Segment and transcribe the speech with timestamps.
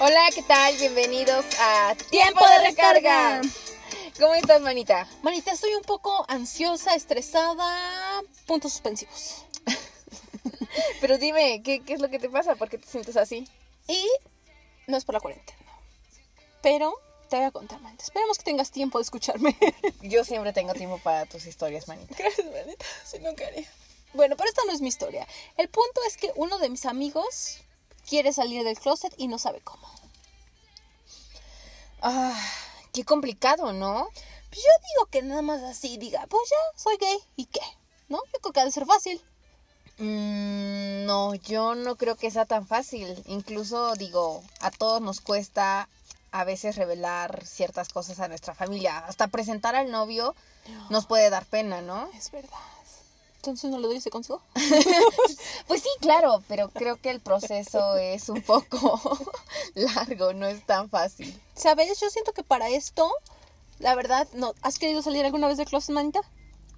[0.00, 0.76] Hola, ¿qué tal?
[0.76, 3.40] Bienvenidos a Tiempo de Recarga.
[4.18, 5.06] ¿Cómo estás, manita?
[5.22, 9.44] Manita, estoy un poco ansiosa, estresada, puntos suspensivos.
[11.00, 12.56] Pero dime, ¿qué, ¿qué es lo que te pasa?
[12.56, 13.48] ¿Por qué te sientes así?
[13.86, 14.04] Y
[14.88, 15.58] no es por la cuarentena.
[16.60, 16.98] Pero
[17.28, 18.02] te voy a contar, manita.
[18.02, 19.56] Esperemos que tengas tiempo de escucharme.
[20.02, 22.14] Yo siempre tengo tiempo para tus historias, manita.
[22.18, 22.84] Gracias, manita.
[23.04, 23.68] Si no quería.
[24.12, 25.26] Bueno, pero esta no es mi historia.
[25.56, 27.60] El punto es que uno de mis amigos
[28.08, 29.88] quiere salir del closet y no sabe cómo.
[32.02, 32.38] Ah,
[32.92, 34.08] qué complicado, ¿no?
[34.50, 37.18] Pues yo digo que nada más así diga, pues ya, soy gay.
[37.36, 37.62] ¿Y qué?
[38.08, 38.18] ¿No?
[38.32, 39.20] Yo creo que ha de ser fácil.
[39.98, 43.22] Mm, no, yo no creo que sea tan fácil.
[43.26, 45.88] Incluso digo, a todos nos cuesta
[46.30, 48.98] a veces revelar ciertas cosas a nuestra familia.
[48.98, 50.34] Hasta presentar al novio
[50.90, 52.10] nos puede dar pena, ¿no?
[52.12, 52.58] Es verdad.
[53.44, 54.40] Entonces no le doy ese consejo.
[55.66, 59.00] Pues sí, claro, pero creo que el proceso es un poco
[59.74, 61.38] largo, no es tan fácil.
[61.54, 61.98] ¿Sabes?
[62.00, 63.10] Yo siento que para esto,
[63.78, 64.54] la verdad, no.
[64.62, 66.20] ¿Has querido salir alguna vez del closet, manita?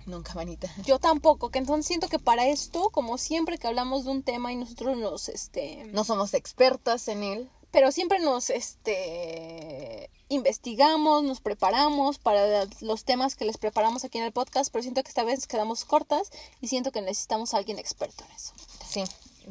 [0.07, 0.69] Nunca, manita.
[0.85, 4.53] Yo tampoco, que entonces siento que para esto, como siempre que hablamos de un tema
[4.53, 7.51] y nosotros nos, este, No somos expertas en él.
[7.73, 14.25] pero siempre nos, este, investigamos, nos preparamos para los temas que les preparamos aquí en
[14.25, 17.79] el podcast, pero siento que esta vez quedamos cortas y siento que necesitamos a alguien
[17.79, 18.53] experto en eso.
[18.87, 19.05] Sí,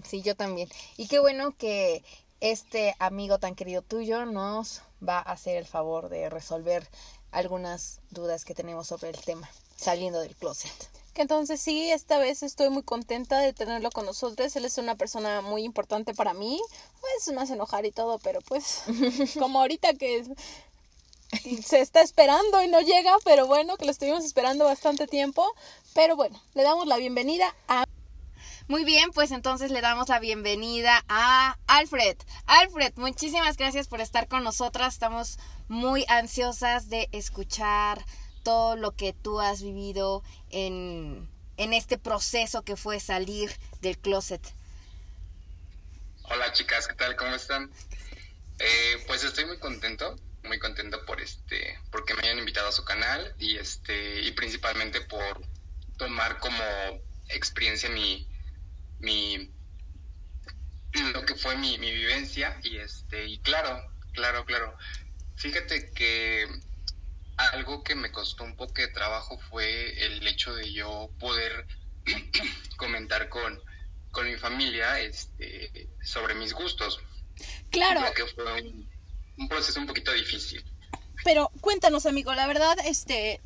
[0.03, 0.69] sí, yo también.
[0.97, 2.03] Y qué bueno que
[2.41, 6.87] este amigo tan querido tuyo nos va a hacer el favor de resolver
[7.31, 10.71] algunas dudas que tenemos sobre el tema, saliendo del closet.
[11.15, 14.53] Que entonces sí, esta vez estoy muy contenta de tenerlo con nosotros.
[14.57, 16.59] Él es una persona muy importante para mí.
[17.31, 18.83] Me hace enojar y todo, pero pues
[19.39, 20.25] como ahorita que
[21.63, 25.49] se está esperando y no llega, pero bueno, que lo estuvimos esperando bastante tiempo.
[25.93, 27.85] Pero bueno, le damos la bienvenida a...
[28.67, 32.17] Muy bien, pues entonces le damos la bienvenida a Alfred.
[32.45, 34.95] Alfred, muchísimas gracias por estar con nosotras.
[34.95, 38.03] Estamos muy ansiosas de escuchar
[38.45, 43.51] todo lo que tú has vivido en, en este proceso que fue salir
[43.81, 44.41] del closet.
[46.23, 47.15] Hola chicas, ¿qué tal?
[47.15, 47.71] ¿Cómo están?
[48.59, 52.85] Eh, pues estoy muy contento, muy contento por este, porque me hayan invitado a su
[52.85, 55.41] canal y este, y principalmente por
[55.97, 56.63] tomar como
[57.29, 58.27] experiencia mi,
[58.99, 59.51] mi,
[61.13, 63.81] lo que fue mi, mi vivencia y este, y claro,
[64.13, 64.77] claro, claro.
[65.35, 66.47] Fíjate que
[67.37, 71.67] algo que me costó un poco de trabajo fue el hecho de yo poder
[72.77, 73.59] comentar con,
[74.11, 76.99] con mi familia este, sobre mis gustos.
[77.71, 78.89] Claro, Creo que fue un,
[79.37, 80.63] un proceso un poquito difícil.
[81.23, 83.41] pero cuéntanos, amigo, la verdad, este,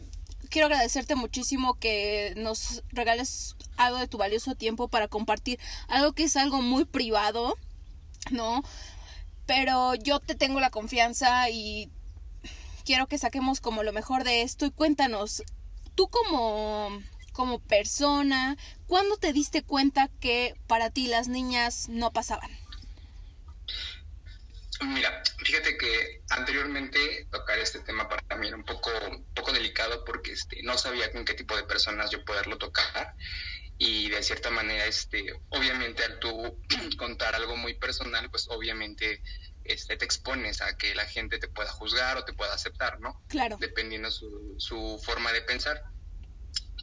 [0.49, 6.23] quiero agradecerte muchísimo que nos regales algo de tu valioso tiempo para compartir algo que
[6.23, 7.57] es algo muy privado,
[8.31, 8.63] ¿no?
[9.45, 11.89] Pero yo te tengo la confianza y
[12.89, 15.43] quiero que saquemos como lo mejor de esto y cuéntanos,
[15.93, 18.57] tú como como persona,
[18.87, 22.49] ¿cuándo te diste cuenta que para ti las niñas no pasaban?
[24.81, 28.89] Mira, fíjate que anteriormente tocar este tema para mí era un poco,
[29.35, 33.13] poco delicado porque este, no sabía con qué tipo de personas yo poderlo tocar
[33.77, 36.59] y de cierta manera, este, obviamente al tú
[36.97, 39.21] contar algo muy personal, pues obviamente
[39.69, 43.21] este, te expones a que la gente te pueda juzgar o te pueda aceptar, ¿no?
[43.27, 43.57] Claro.
[43.59, 45.83] Dependiendo su, su forma de pensar.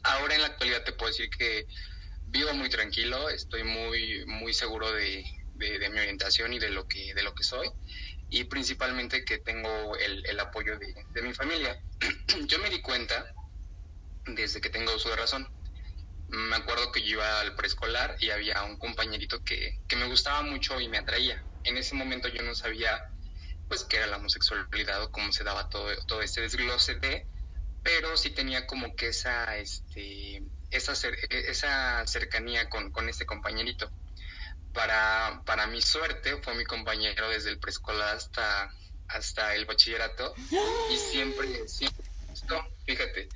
[0.03, 1.67] Ahora en la actualidad te puedo decir que
[2.27, 5.23] vivo muy tranquilo, estoy muy, muy seguro de,
[5.55, 7.69] de, de mi orientación y de lo que, de lo que soy
[8.29, 11.81] y principalmente que tengo el, el apoyo de, de, mi familia.
[12.45, 13.33] yo me di cuenta
[14.25, 15.47] desde que tengo uso de razón.
[16.29, 20.41] Me acuerdo que yo iba al preescolar y había un compañerito que, que, me gustaba
[20.41, 21.41] mucho y me atraía.
[21.67, 23.09] En ese momento yo no sabía
[23.67, 27.25] pues qué era la homosexualidad o cómo se daba todo, todo este desglose de,
[27.83, 30.41] pero sí tenía como que esa, este,
[30.71, 30.93] esa,
[31.29, 33.91] esa cercanía con, con este compañerito
[34.73, 38.71] para, para mi suerte fue mi compañero desde el preescolar hasta,
[39.07, 40.33] hasta el bachillerato
[40.91, 43.27] y siempre, siempre gustó, fíjate.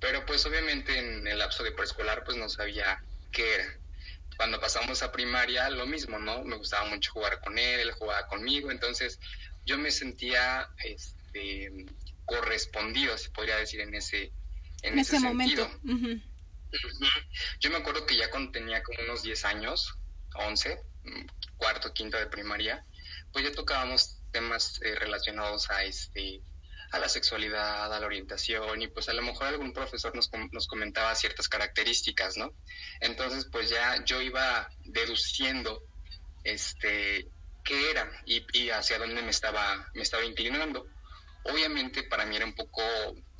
[0.00, 3.02] Pero pues obviamente en el lapso de preescolar pues no sabía
[3.32, 3.78] qué era.
[4.38, 6.42] Cuando pasamos a primaria lo mismo, ¿no?
[6.44, 9.20] Me gustaba mucho jugar con él, él jugaba conmigo, entonces
[9.66, 11.86] yo me sentía este,
[12.24, 14.32] correspondido, se podría decir, en ese,
[14.82, 15.68] en, en ese, ese sentido.
[15.68, 15.80] momento.
[15.84, 16.22] Uh -huh.
[17.60, 19.94] Yo me acuerdo que ya cuando tenía como unos 10 años,
[20.34, 20.80] 11,
[21.56, 22.84] cuarto, quinto de primaria,
[23.32, 26.42] pues ya tocábamos temas eh, relacionados a este
[26.90, 30.66] a la sexualidad, a la orientación y pues a lo mejor algún profesor nos, nos
[30.66, 32.52] comentaba ciertas características, ¿no?
[33.00, 35.82] Entonces pues ya yo iba deduciendo
[36.44, 37.28] este
[37.64, 40.86] qué era y, hacia dónde me estaba, me estaba inclinando.
[41.44, 42.82] Obviamente para mí era un poco,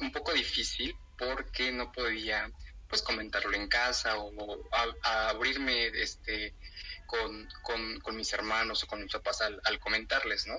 [0.01, 2.51] un poco difícil porque no podía
[2.89, 4.69] pues comentarlo en casa o
[5.03, 6.55] abrirme este
[7.07, 7.49] con,
[8.03, 10.57] con, mis hermanos o con mis papás al, comentarles, ¿no?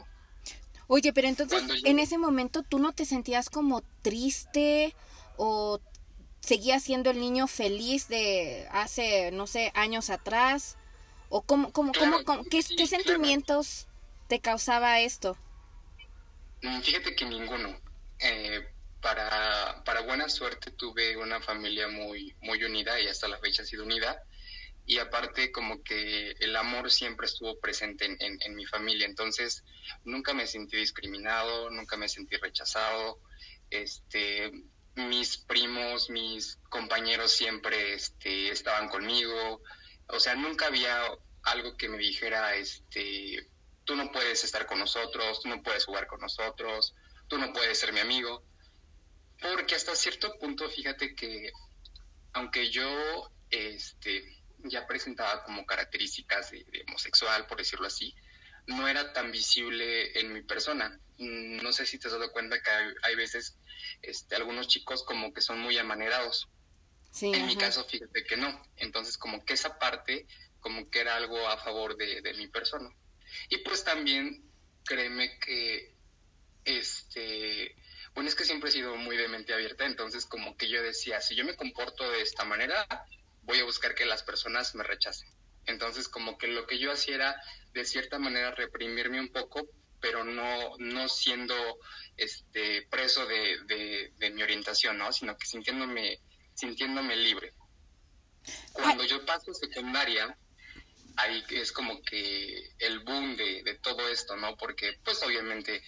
[0.91, 4.95] Oye, pero entonces en ese momento tú no te sentías como triste
[5.37, 5.79] o
[6.39, 10.77] seguías siendo el niño feliz de hace, no sé, años atrás?
[11.29, 13.87] ¿O cómo, cómo, cómo, qué, sentimientos
[14.27, 15.37] te causaba esto?
[16.63, 17.79] Mm, fíjate que ninguno.
[18.17, 18.67] Eh,
[18.99, 23.65] para, para buena suerte tuve una familia muy, muy unida y hasta la fecha ha
[23.65, 24.23] sido unida.
[24.89, 29.05] Y aparte como que el amor siempre estuvo presente en, en, mi familia.
[29.05, 29.63] Entonces
[30.03, 33.19] nunca me sentí discriminado, nunca me sentí rechazado.
[33.69, 34.51] Este,
[34.95, 39.61] mis primos, mis compañeros siempre este, estaban conmigo.
[40.07, 40.99] O sea, nunca había
[41.43, 43.47] algo que me dijera, este,
[43.83, 46.95] tú no puedes estar con nosotros, tú no puedes jugar con nosotros,
[47.27, 48.43] tú no puedes ser mi amigo.
[49.39, 51.51] Porque hasta cierto punto, fíjate que
[52.33, 58.15] aunque yo este, ya presentaba como características de, homosexual, por decirlo así,
[58.67, 60.99] no era tan visible en mi persona.
[61.17, 62.69] Mm, no sé si te has dado cuenta que
[63.03, 63.57] hay, veces
[64.01, 66.47] este, algunos chicos como que son muy amanerados.
[67.21, 68.61] en mi caso, fíjate que no.
[68.77, 70.27] Entonces, como que esa parte,
[70.59, 72.89] como que era algo a favor de, de mi persona.
[73.49, 74.43] Y pues también,
[74.85, 75.95] créeme que,
[76.65, 77.75] este,
[78.13, 81.21] bueno, es que siempre he sido muy de mente abierta, entonces como que yo decía,
[81.21, 82.87] si yo me comporto de esta manera,
[83.49, 85.27] voy a buscar que las personas me rechacen.
[85.65, 87.43] Entonces como que lo que yo hacía era
[87.73, 89.67] de cierta manera reprimirme un poco,
[89.99, 91.55] pero no, no siendo
[92.15, 95.11] este preso de, de, mi orientación, ¿no?
[95.11, 96.19] Sino que sintiéndome,
[96.53, 97.53] sintiéndome libre.
[98.71, 100.37] Cuando yo paso secundaria,
[101.17, 104.55] ahí es como que el boom de, de todo esto, ¿no?
[104.57, 105.83] Porque pues obviamente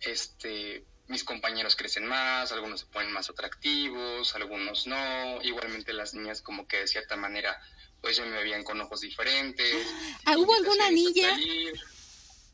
[0.00, 6.40] este mis compañeros crecen más, algunos se ponen más atractivos, algunos no, igualmente las niñas
[6.40, 7.60] como que de cierta manera
[8.00, 9.86] pues ya me veían con ojos diferentes.
[10.24, 11.36] Ah, ¿Hubo alguna niña?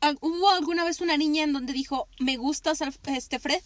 [0.01, 3.61] Ah, ¿Hubo alguna vez una niña en donde dijo, me gustas este Fred?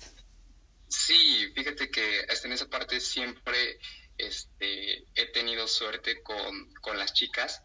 [0.89, 3.79] Sí, fíjate que hasta en esa parte siempre
[4.17, 7.61] este, he tenido suerte con, con las chicas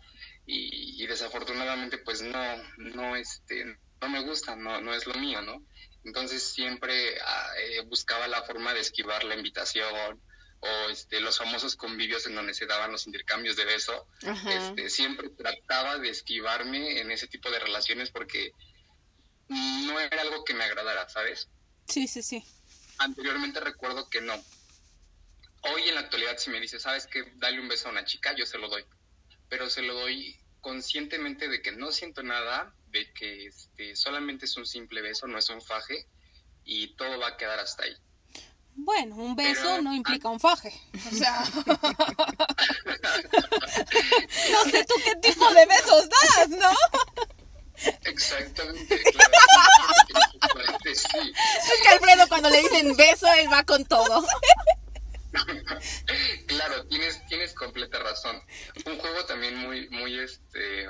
[0.47, 3.65] y, y, desafortunadamente pues no, no, este,
[4.01, 5.65] no me gusta, no, no es lo mío, ¿no?
[6.07, 10.23] Entonces siempre ah, eh, buscaba la forma de esquivar la invitación
[10.61, 14.07] o este, los famosos convivios en donde se daban los intercambios de beso.
[14.49, 18.53] Este, siempre trataba de esquivarme en ese tipo de relaciones porque
[19.49, 21.49] no era algo que me agradara, ¿sabes?
[21.89, 22.45] Sí, sí, sí.
[22.99, 24.35] Anteriormente recuerdo que no.
[25.63, 27.33] Hoy en la actualidad si me dice, ¿sabes qué?
[27.35, 28.85] Dale un beso a una chica, yo se lo doy.
[29.49, 34.57] Pero se lo doy conscientemente de que no siento nada, de que este, solamente es
[34.57, 36.09] un simple beso, no es un faje,
[36.65, 37.97] y todo va a quedar hasta ahí.
[38.75, 40.73] Bueno, un beso no implica un faje.
[40.93, 41.39] O sea.
[44.51, 46.73] no sé tú qué tipo de besos das, ¿no?
[48.03, 49.33] Exactamente, claro.
[50.85, 51.07] Es
[51.83, 54.27] que Alfredo cuando le dicen beso, él va con todo.
[56.47, 58.41] claro, tienes, tienes completa razón.
[58.85, 60.89] Un juego también muy, muy, este,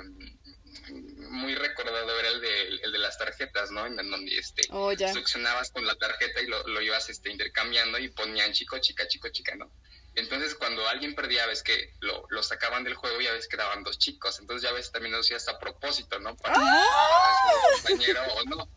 [1.31, 3.87] muy recordado era el de, el de las tarjetas, ¿no?
[3.87, 8.09] En donde este, oh, succionabas con la tarjeta y lo, lo, ibas este, intercambiando y
[8.09, 9.71] ponían chico, chica, chico, chica, ¿no?
[10.15, 13.85] Entonces, cuando alguien perdía, ves que lo, lo sacaban del juego y a veces quedaban
[13.85, 14.39] dos chicos.
[14.41, 16.35] Entonces, ya ves, también lo hacías a propósito, ¿no?
[16.37, 17.35] Para, ¡Ah!
[17.75, 18.69] compañero o no.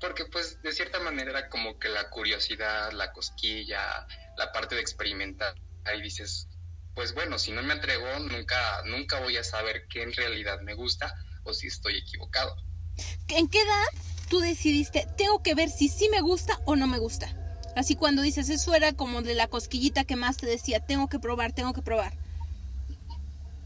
[0.00, 4.80] Porque, pues, de cierta manera era como que la curiosidad, la cosquilla, la parte de
[4.80, 5.54] experimentar.
[5.84, 6.48] Ahí dices,
[6.94, 10.74] pues bueno, si no me atrevo, nunca, nunca voy a saber qué en realidad me
[10.74, 11.14] gusta
[11.44, 12.56] o si estoy equivocado.
[13.28, 13.86] ¿En qué edad
[14.28, 17.34] tú decidiste, tengo que ver si sí me gusta o no me gusta?
[17.76, 21.18] Así cuando dices, eso era como de la cosquillita que más te decía, tengo que
[21.18, 22.14] probar, tengo que probar.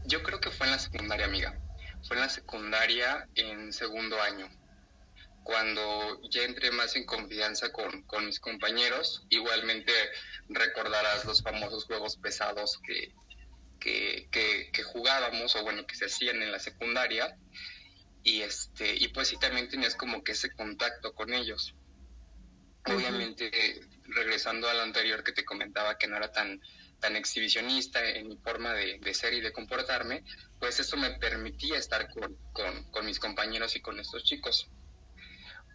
[0.05, 1.59] Yo creo que fue en la secundaria, amiga.
[2.03, 4.47] Fue en la secundaria en segundo año
[5.45, 9.93] cuando ya entré más en confianza con, con, mis compañeros, igualmente
[10.49, 13.13] recordarás los famosos juegos pesados que,
[13.79, 14.27] que,
[14.73, 17.37] que, jugábamos o bueno, que se hacían en la secundaria.
[18.23, 21.75] Y, este, y pues sí, también tenías como que ese contacto con ellos.
[22.87, 23.51] Obviamente,
[24.05, 26.59] regresando a lo anterior que te comentaba que no era tan,
[26.99, 30.23] tan exhibicionista en mi forma de, de ser y de comportarme,
[30.59, 34.71] pues eso me permitía estar con, con, con mis compañeros y con estos chicos.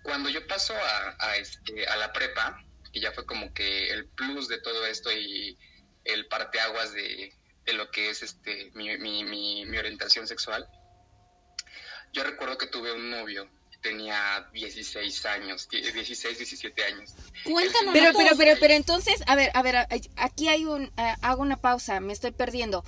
[0.03, 0.75] Cuando yo paso
[1.19, 5.13] a, este, a la prepa, que ya fue como que el plus de todo esto
[5.13, 5.59] y
[6.05, 10.67] el parteaguas de, de lo que es este mi, mi, mi, orientación sexual,
[12.13, 13.49] yo recuerdo que tuve un novio
[13.81, 17.15] tenía 16 años, 16, 17 años.
[17.45, 17.95] Cuéntanos.
[17.95, 19.77] Pero, pero, pero, pero entonces, a ver, a ver,
[20.17, 20.93] aquí hay un,
[21.23, 22.85] hago una pausa, me estoy perdiendo.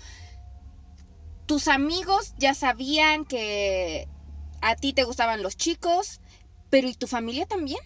[1.46, 4.06] ¿Tus amigos ya sabían que
[4.60, 6.20] a ti te gustaban los chicos,
[6.72, 7.80] pero ¿y tu familia también?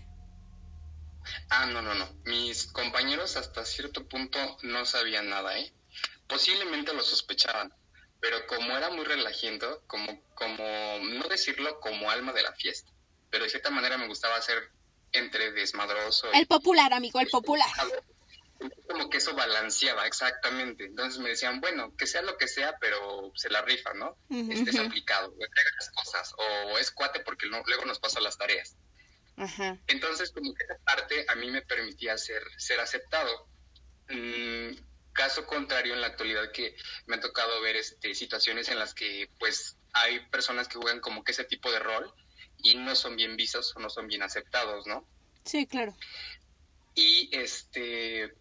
[1.50, 2.08] Ah, no, no, no.
[2.24, 5.72] Mis compañeros hasta cierto punto no sabían nada, ¿eh?
[6.28, 7.74] Posiblemente lo sospechaban,
[8.20, 10.64] pero como era muy relajiento, como, como,
[11.02, 12.92] no decirlo como alma de la fiesta,
[13.28, 14.70] pero de cierta manera me gustaba ser
[15.10, 16.32] entre desmadroso.
[16.32, 17.66] El popular, amigo, el popular.
[18.88, 20.84] Como que eso balanceaba, exactamente.
[20.84, 24.16] Entonces me decían, bueno, que sea lo que sea, pero se la rifa, ¿no?
[24.30, 28.76] Este es aplicado, entrega las cosas, o es cuate porque luego nos pasa las tareas.
[29.86, 33.48] Entonces, como que esa parte a mí me permitía ser, ser aceptado.
[34.08, 34.74] Mm,
[35.12, 39.28] caso contrario en la actualidad que me ha tocado ver este, situaciones en las que
[39.38, 42.12] pues hay personas que juegan como que ese tipo de rol
[42.58, 45.06] y no son bien vistos o no son bien aceptados, ¿no?
[45.44, 45.96] Sí, claro.
[46.94, 48.34] Y este,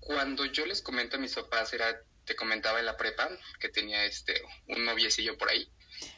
[0.00, 3.28] cuando yo les comento a mis papás, era, te comentaba en la prepa,
[3.58, 5.70] que tenía este, un noviecillo por ahí.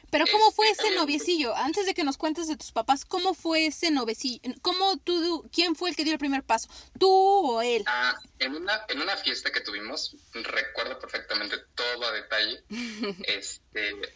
[0.09, 1.55] Pero ¿cómo fue este, ese noviecillo?
[1.55, 4.41] Antes de que nos cuentes de tus papás, ¿cómo fue ese noviecillo?
[4.61, 6.69] ¿Cómo tú, quién fue el que dio el primer paso?
[6.99, 7.83] ¿Tú o él?
[7.87, 12.63] Ah, en una, en una fiesta que tuvimos, recuerdo perfectamente todo a detalle,
[13.27, 14.13] este,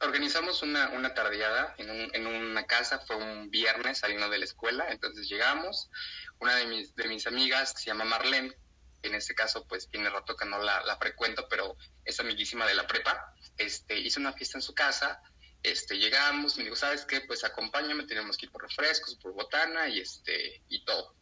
[0.00, 4.44] organizamos una, una tardeada en, un, en una casa, fue un viernes saliendo de la
[4.44, 5.90] escuela, entonces llegamos,
[6.40, 8.54] una de mis, de mis amigas que se llama Marlene,
[9.02, 12.74] en este caso pues tiene rato que no la, la frecuento, pero es amiguísima de
[12.74, 15.20] la prepa, este, hizo una fiesta en su casa,
[15.62, 17.20] este, llegamos, me dijo, ¿sabes qué?
[17.22, 21.14] Pues acompáñame, tenemos que ir por refrescos, por botana y este, y todo.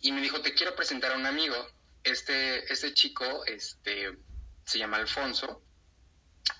[0.00, 1.56] Y me dijo, te quiero presentar a un amigo,
[2.04, 4.16] este, este chico, este,
[4.64, 5.62] se llama Alfonso,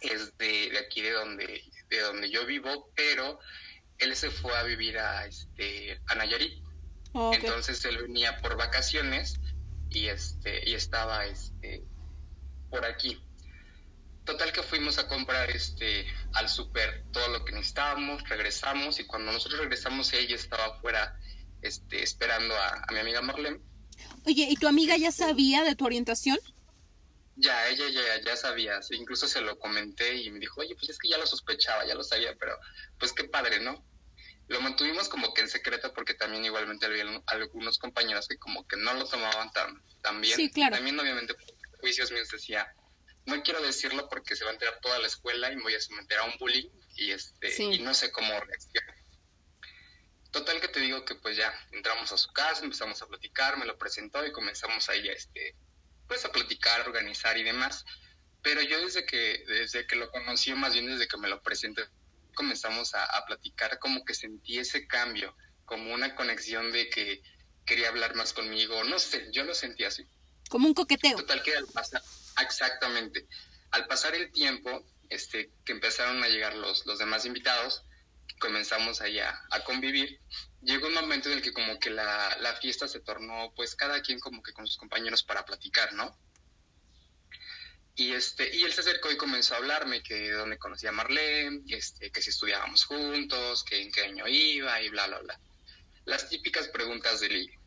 [0.00, 3.38] es de, de aquí de donde, de donde yo vivo, pero
[3.98, 6.67] él se fue a vivir a, este, a Nayarit.
[7.14, 9.40] Entonces él venía por vacaciones
[9.90, 11.84] y, este, y estaba este,
[12.70, 13.22] por aquí.
[14.24, 19.32] Total que fuimos a comprar este al super todo lo que necesitábamos, regresamos y cuando
[19.32, 21.18] nosotros regresamos ella estaba afuera
[21.62, 23.60] este, esperando a, mi amiga Marlene.
[24.26, 26.38] Oye, ¿y tu amiga ya sabía de tu orientación?
[27.36, 30.98] Ya, ella ya, ya sabía, incluso se lo comenté y me dijo, oye, pues es
[30.98, 32.58] que ya lo sospechaba, ya lo sabía, pero
[32.98, 33.82] pues qué padre, ¿no?
[34.48, 38.76] Lo mantuvimos como que en secreto porque también igualmente había algunos compañeros que como que
[38.76, 40.36] no lo tomaban tan, tan bien.
[40.36, 40.76] Sí, claro.
[40.76, 41.34] También obviamente
[41.80, 42.66] juicios míos decía,
[43.26, 45.80] no quiero decirlo porque se va a enterar toda la escuela y me voy a
[45.80, 48.96] someter a un bullying y, este, y no sé cómo reaccionar.
[50.30, 53.66] Total que te digo que pues ya entramos a su casa, empezamos a platicar, me
[53.66, 55.54] lo presentó y comenzamos ahí a, este,
[56.06, 57.84] pues a platicar, organizar y demás.
[58.42, 61.84] Pero yo desde que, desde que lo conocí, más bien desde que me lo presenté,
[62.38, 67.20] comenzamos a, platicar, como que sentí ese cambio, como una conexión de que
[67.66, 70.06] quería hablar más conmigo, no sé, yo lo sentí así.
[70.48, 71.16] Como un coqueteo.
[71.16, 72.00] Total que al pasar,
[72.40, 73.26] exactamente,
[73.72, 77.82] al pasar el tiempo, este, que empezaron a llegar los, los demás invitados,
[78.38, 80.20] comenzamos allá a convivir,
[80.62, 84.00] llegó un momento en el que como que la, la fiesta se tornó, pues cada
[84.00, 86.16] quien como que con sus compañeros para platicar, ¿no?
[87.98, 90.92] Y, este, y él se acercó y comenzó a hablarme que de dónde conocía a
[90.92, 95.40] Marlene, este, que si estudiábamos juntos, que en qué año iba y bla, bla, bla.
[96.04, 97.58] Las típicas preguntas de ligue.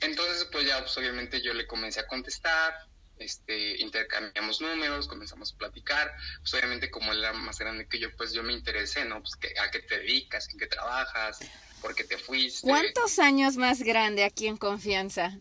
[0.00, 2.74] Entonces, pues ya, pues, obviamente yo le comencé a contestar,
[3.16, 8.14] este, intercambiamos números, comenzamos a platicar, pues obviamente como él era más grande que yo,
[8.18, 9.22] pues yo me interesé, ¿no?
[9.22, 11.38] Pues a qué te dedicas, en qué trabajas,
[11.80, 12.68] por qué te fuiste.
[12.68, 15.38] ¿Cuántos años más grande aquí en confianza?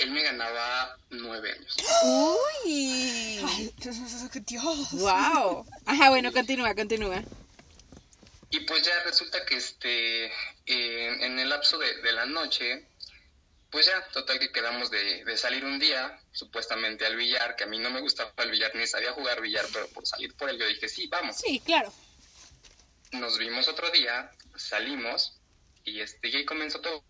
[0.00, 1.76] Él me ganaba nueve años.
[2.64, 3.38] ¡Uy!
[3.46, 3.74] Ay,
[4.46, 4.92] Dios.
[4.92, 5.66] ¡Wow!
[5.84, 7.22] Ajá, bueno, continúa, continúa.
[8.48, 10.32] Y pues ya resulta que este,
[10.66, 12.86] en el lapso de, la noche,
[13.70, 17.66] pues ya, total que quedamos de, de, salir un día, supuestamente al billar, que a
[17.66, 20.58] mí no me gustaba el billar, ni sabía jugar billar, pero por salir por él
[20.58, 21.36] yo dije, sí, vamos.
[21.36, 21.92] Sí, claro.
[23.12, 25.38] Nos vimos otro día, salimos,
[25.84, 27.04] y este, y ahí comenzó todo.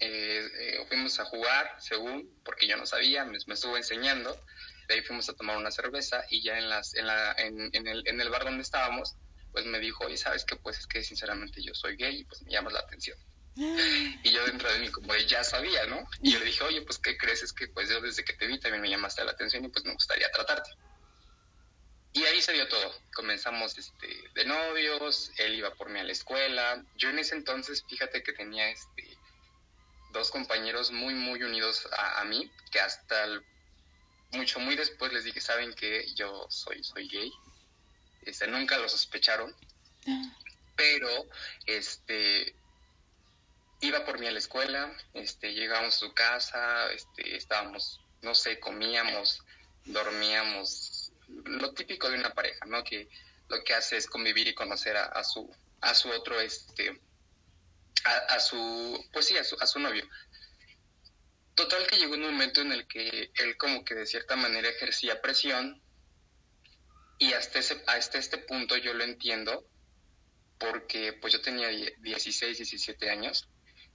[0.00, 4.40] Eh, eh, fuimos a jugar, según, porque yo no sabía, me, estuvo enseñando.
[4.86, 7.86] De ahí fuimos a tomar una cerveza y ya en, las, en, la, en, en,
[7.86, 9.16] el, en el bar donde estábamos,
[9.52, 10.56] pues me dijo, oye, ¿sabes qué?
[10.56, 13.18] Pues es que sinceramente yo soy gay y pues me llamas la atención.
[14.22, 16.08] Y yo dentro de mí como de ya sabía, ¿no?
[16.22, 17.42] Y yo le dije, oye, pues ¿qué crees?
[17.42, 19.84] Es que pues yo desde que te vi también me llamaste la atención y pues
[19.84, 20.70] me gustaría tratarte.
[22.12, 22.92] Y ahí se dio todo.
[23.14, 26.84] Comenzamos este, de novios, él iba por mí a la escuela.
[26.96, 28.97] Yo en ese entonces, fíjate que tenía este,
[30.12, 33.26] dos compañeros muy, muy unidos a, mí, que hasta
[34.32, 37.32] mucho, muy después les dije, saben que yo soy, soy gay.
[38.22, 39.54] Este, nunca lo sospecharon.
[40.76, 41.08] Pero,
[41.66, 42.54] este,
[43.80, 48.60] iba por mí a la escuela, este, llegábamos a su casa, este, estábamos, no sé,
[48.60, 49.42] comíamos,
[49.84, 52.84] dormíamos, lo típico de una pareja, ¿no?
[52.84, 53.08] Que
[53.48, 55.50] lo que hace es convivir y conocer a, a su,
[55.80, 57.00] a su otro, este,
[58.04, 60.08] a, a, su, pues sí, a su, a su novio.
[61.54, 65.20] Total que llegó un momento en el que él como que de cierta manera ejercía
[65.20, 65.82] presión
[67.18, 69.66] y hasta, ese, hasta este punto yo lo entiendo
[70.58, 73.48] porque pues yo tenía 16, 17 años,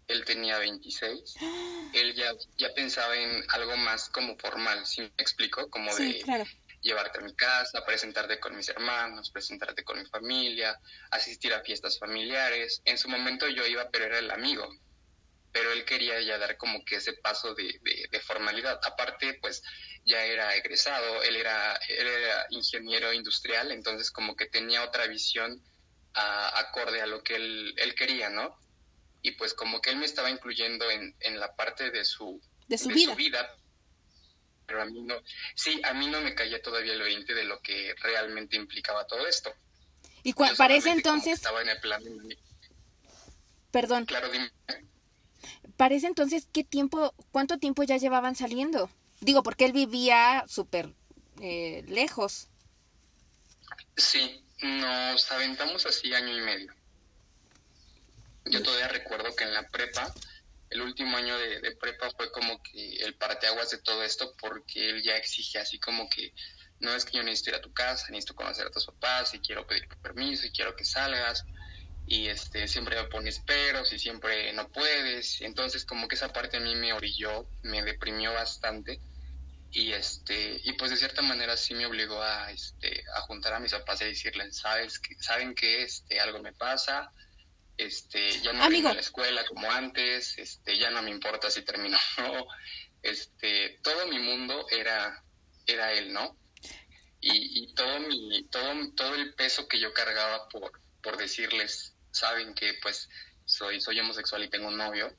[0.07, 1.35] él tenía 26,
[1.93, 5.69] él ya, ya pensaba en algo más como formal, ¿sí me explico?
[5.69, 6.45] Como Sí, de claro.
[6.83, 10.79] Llevarte a mi casa, presentarte con mis hermanos, presentarte con mi familia,
[11.11, 12.81] asistir a fiestas familiares.
[12.85, 14.69] En su momento yo iba, pero era el amigo.
[15.51, 18.79] Pero él quería ya dar como que ese paso de, de- de formalidad.
[18.83, 19.61] Aparte, pues
[20.03, 25.63] ya era egresado, él era, él era ingeniero industrial, entonces como que tenía otra visión
[26.13, 28.57] a- acorde a lo que él, él quería, ¿no?
[29.21, 32.77] Y pues como que él me estaba incluyendo en, en la parte de su, De
[32.77, 33.11] su de vida.
[33.11, 33.49] su vida,
[34.65, 35.15] pero a mí no,
[35.55, 39.25] sí, a mí no me caía todavía el 20 de lo que realmente implicaba todo
[39.27, 39.53] esto.
[40.23, 42.37] Y cua- parece entonces, estaba en el plan de-
[43.71, 44.51] perdón, claro, dime.
[45.77, 48.89] parece entonces qué tiempo, cuánto tiempo ya llevaban saliendo.
[49.19, 50.93] Digo, porque él vivía súper
[51.41, 52.47] eh, lejos.
[53.97, 56.73] Sí, nos aventamos así año y medio.
[58.45, 60.13] Yo todavía recuerdo que en la prepa,
[60.73, 65.03] el último año de, prepa fue como que el parteaguas de todo esto porque él
[65.03, 66.33] ya exige así como que
[66.79, 69.39] no es que yo necesito ir a tu casa, necesito conocer a tus papás y
[69.39, 71.45] quiero pedir permiso y quiero que salgas
[72.07, 75.41] y este siempre me pones peros y siempre no puedes.
[75.41, 78.99] Entonces como que esa parte a mí me orilló, me deprimió bastante
[79.69, 83.59] y este y pues de cierta manera sí me obligó a este a juntar a
[83.59, 87.11] mis papás y decirles sabes que saben que este algo me pasa
[87.77, 88.89] este ya no Amigo.
[88.89, 92.47] a la escuela como antes este ya no me importa si termino o no
[93.01, 95.23] este todo mi mundo era
[95.65, 96.37] era él no
[97.19, 102.53] y, y todo mi todo todo el peso que yo cargaba por por decirles saben
[102.53, 103.09] que pues
[103.45, 105.15] soy soy homosexual y tengo un novio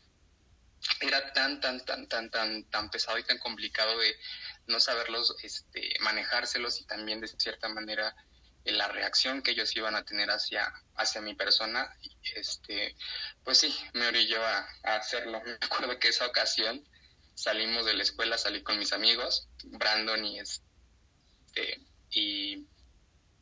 [1.01, 4.17] era tan tan tan tan tan tan pesado y tan complicado de
[4.67, 8.15] no saberlos este manejárselos y también de cierta manera
[8.73, 11.95] la reacción que ellos iban a tener hacia hacia mi persona
[12.35, 12.97] este
[13.43, 16.83] pues sí me orilló a, a hacerlo me acuerdo que esa ocasión
[17.35, 22.67] salimos de la escuela salí con mis amigos Brandon y este y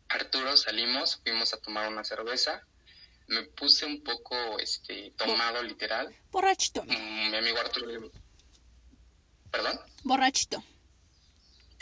[0.09, 2.67] Arturo salimos fuimos a tomar una cerveza
[3.29, 6.83] me puse un poco este tomado literal Borrachito.
[6.83, 8.11] Mm, mi amigo Arturo
[9.51, 10.65] perdón Borrachito.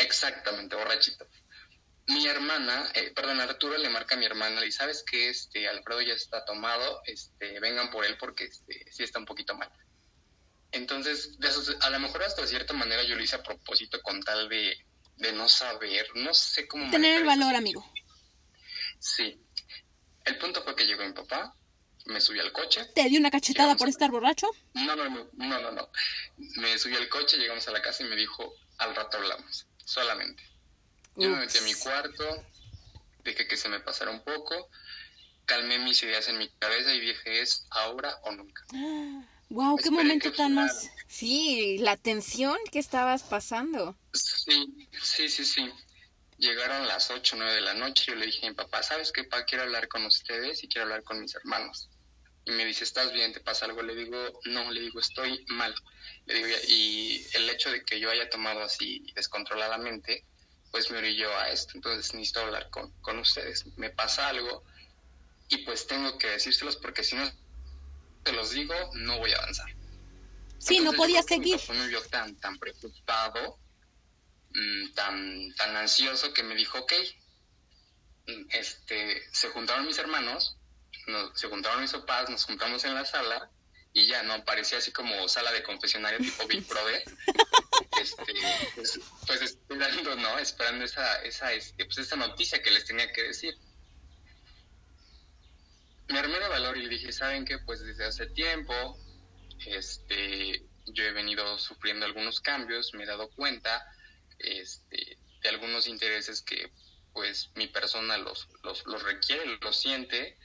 [0.00, 1.26] Exactamente, borrachito.
[2.12, 6.01] Mi hermana, eh, perdón, Arturo le marca a mi hermana y sabes que este Alfredo
[6.03, 9.70] ya está tomado, este, vengan por él porque este, sí está un poquito mal.
[10.73, 14.01] Entonces, de eso, a lo mejor hasta de cierta manera yo lo hice a propósito
[14.03, 14.77] con tal de,
[15.16, 17.27] de no saber, no sé cómo Tener el eso.
[17.27, 17.85] valor, amigo.
[18.99, 19.40] Sí.
[20.25, 21.55] El punto fue que llegó mi papá,
[22.07, 24.49] me subí al coche, ¿Te dio una cachetada por a- estar borracho?
[24.75, 25.90] no, no, no, no, no, no.
[26.57, 30.42] Me subí al coche, llegamos a la casa y me dijo, al rato hablamos, solamente.
[31.21, 32.25] Yo me metí a mi cuarto,
[33.25, 34.71] dejé que se me pasara un poco,
[35.45, 38.65] calmé mis ideas en mi cabeza y dije, es ahora o nunca.
[39.51, 40.91] Wow, qué Esperé momento tan más.
[41.09, 43.99] Sí, la tensión que estabas pasando.
[44.15, 45.71] Sí, sí, sí, sí.
[46.39, 49.13] Llegaron las 8 o 9 de la noche, yo le dije a mi papá, ¿sabes
[49.13, 49.45] qué, papá?
[49.45, 51.91] Quiero hablar con ustedes y quiero hablar con mis hermanos.
[52.47, 53.35] Y me dice, ¿estás bien?
[53.35, 53.83] ¿Te pasa algo?
[53.83, 55.75] Le digo, no, le digo, estoy mal.
[56.25, 60.25] Le digo, y el hecho de que yo haya tomado así descontroladamente,
[60.71, 61.73] pues me orilló a esto.
[61.75, 63.65] Entonces necesito hablar con, con ustedes.
[63.77, 64.65] Me pasa algo
[65.49, 67.31] y pues tengo que decírselos porque si no
[68.23, 69.67] te los digo, no voy a avanzar.
[70.59, 71.61] Sí, no Entonces, podía seguir.
[71.71, 73.59] me vio tan, tan preocupado,
[74.51, 76.93] mm, tan, tan ansioso que me dijo, ok,
[78.27, 80.57] Mm, este, se juntaron mis hermanos,
[81.07, 83.51] nos- se juntaron mis papás, nos juntamos en la sala
[83.92, 84.44] y ya, ¿no?
[84.44, 87.03] Parecía así como sala de confesionario tipo Big Brother.
[88.00, 88.35] este,
[88.74, 90.38] pues, pues esperando, ¿no?
[90.38, 93.57] Esperando esa, esa, este, pues esa noticia que les tenía que decir.
[96.09, 97.59] Me armé de valor y le dije, ¿saben qué?
[97.59, 98.98] Pues desde hace tiempo,
[99.66, 103.85] este, yo he venido sufriendo algunos cambios, me he dado cuenta,
[104.38, 106.72] este, de algunos intereses que,
[107.12, 110.37] pues, mi persona los, los, los requiere, los siente,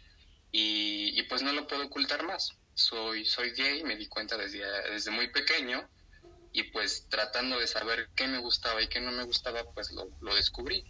[0.51, 2.55] y, y, pues no lo puedo ocultar más.
[2.75, 4.59] Soy, soy gay, me di cuenta desde,
[4.91, 5.89] desde muy pequeño,
[6.51, 10.09] y pues tratando de saber qué me gustaba y qué no me gustaba, pues lo,
[10.21, 10.85] lo descubrí.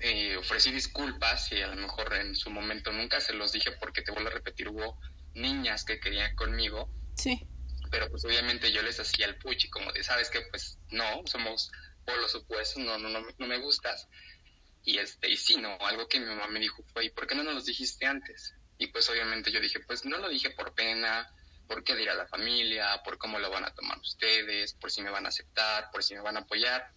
[0.00, 4.02] eh, ofrecí disculpas y a lo mejor en su momento nunca se los dije porque
[4.02, 4.98] te vuelvo a repetir, hubo
[5.34, 6.90] niñas que querían conmigo.
[7.16, 7.40] Sí.
[7.90, 11.70] Pero pues obviamente yo les hacía el puchi como de, sabes que pues no, somos
[12.04, 14.08] polos opuestos, no, no, no, no me gustas.
[14.82, 17.34] Y este, y sí, no, algo que mi mamá me dijo fue, ¿y por qué
[17.34, 18.54] no nos lo dijiste antes?
[18.78, 21.32] Y pues obviamente yo dije, pues no lo dije por pena,
[21.66, 25.10] por qué dirá la familia, por cómo lo van a tomar ustedes, por si me
[25.10, 26.90] van a aceptar, por si me van a apoyar.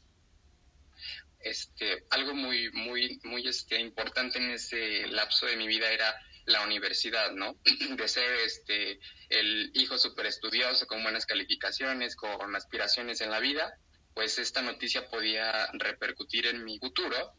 [1.39, 6.63] Este, algo muy, muy, muy este, importante en ese lapso de mi vida era la
[6.63, 7.57] universidad, ¿no?
[7.95, 13.77] De ser este, el hijo súper estudioso, con buenas calificaciones, con aspiraciones en la vida,
[14.13, 17.33] pues esta noticia podía repercutir en mi futuro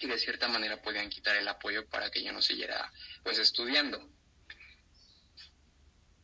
[0.00, 4.08] y de cierta manera podían quitar el apoyo para que yo no siguiera pues estudiando.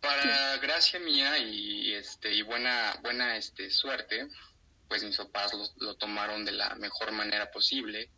[0.00, 4.28] Para gracia mía y este y buena buena este suerte,
[4.88, 8.10] pues mis papás lo, tomaron de la mejor manera posible.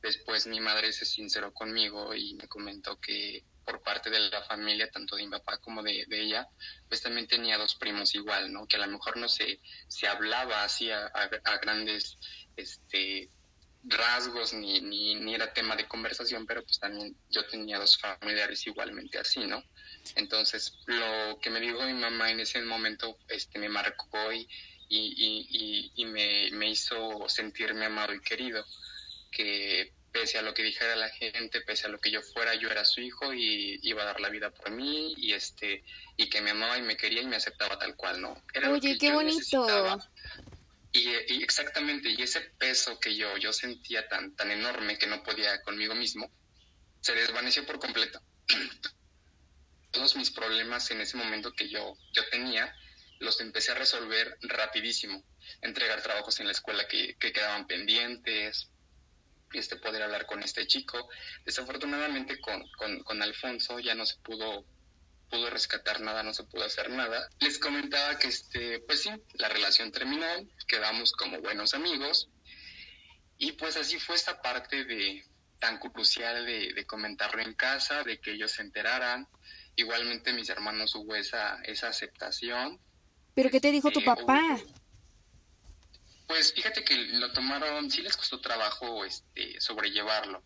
[0.00, 4.90] Después mi madre se sinceró conmigo y me comentó que por parte de la familia,
[4.90, 6.48] tanto de mi papá como de, ella,
[6.88, 8.66] pues también tenía dos primos igual, ¿no?
[8.66, 12.16] Que a lo mejor no se, se hablaba así a, a grandes
[12.56, 13.28] este,
[13.88, 18.66] rasgos ni, ni, ni, era tema de conversación, pero pues también yo tenía dos familiares
[18.66, 19.62] igualmente así, ¿no?
[20.14, 24.48] Entonces, lo que me dijo mi mamá en ese momento este, me marcó y,
[24.88, 28.64] y, y, me, me, hizo sentirme amado y querido,
[29.30, 32.68] que pese a lo que dijera la gente, pese a lo que yo fuera, yo
[32.70, 35.84] era su hijo y iba a dar la vida por mí y este
[36.16, 38.42] y que me amaba y me quería y me aceptaba tal cual, ¿no?
[38.52, 39.66] Era Oye, qué bonito.
[40.98, 45.62] Y, exactamente, y ese peso que yo, yo sentía tan, tan enorme que no podía
[45.62, 46.30] conmigo mismo,
[47.00, 48.20] se desvaneció por completo.
[49.92, 52.74] Todos mis problemas en ese momento que yo, yo tenía,
[53.20, 55.22] los empecé a resolver rapidísimo.
[55.62, 58.68] Entregar trabajos en la escuela que, que quedaban pendientes,
[59.52, 61.08] este poder hablar con este chico.
[61.44, 64.66] Desafortunadamente con, con, con Alfonso ya no se pudo
[65.30, 67.28] pudo rescatar nada, no se pudo hacer nada.
[67.40, 70.26] Les comentaba que, este, pues sí, la relación terminó,
[70.66, 72.28] quedamos como buenos amigos
[73.38, 75.24] y pues así fue esta parte de
[75.60, 79.28] tan crucial de, comentarlo en casa, de que ellos se enteraran.
[79.76, 82.80] Igualmente mis hermanos hubo esa, esa aceptación.
[83.34, 84.58] ¿Pero qué te dijo tu este, papá?
[86.26, 90.44] Pues fíjate que lo tomaron, sí les costó trabajo este, sobrellevarlo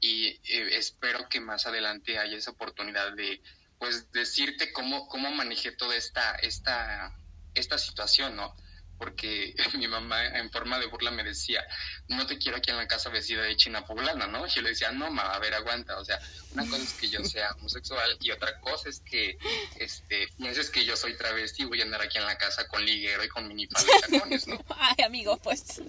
[0.00, 3.42] y eh, espero que más adelante haya esa oportunidad de
[3.78, 7.14] pues decirte cómo, cómo manejé toda esta, esta,
[7.54, 8.54] esta situación, ¿no?
[8.98, 11.64] Porque mi mamá en forma de burla me decía,
[12.08, 14.46] no te quiero aquí en la casa vestida de china poblana, ¿no?
[14.46, 16.18] Y yo le decía, no, mamá, a ver, aguanta, o sea,
[16.52, 19.36] una cosa es que yo sea homosexual y otra cosa es que,
[19.78, 22.84] este, pienses que yo soy travesti y voy a andar aquí en la casa con
[22.84, 24.64] liguero y con mini tacones, ¿no?
[24.78, 25.82] Ay, amigo, pues.